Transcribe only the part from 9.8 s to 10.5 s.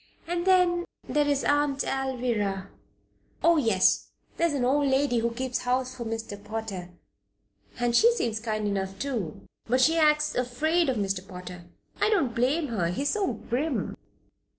acts